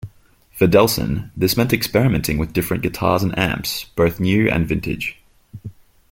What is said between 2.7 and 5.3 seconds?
guitars and amps, both new and vintage.